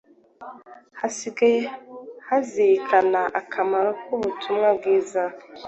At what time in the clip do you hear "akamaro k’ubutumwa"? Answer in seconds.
3.41-4.67